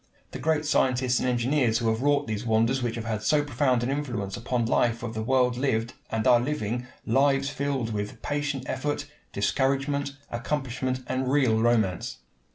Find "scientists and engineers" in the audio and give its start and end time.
0.65-1.77